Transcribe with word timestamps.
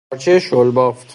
پارچه 0.11 0.39
شلبافت 0.39 1.07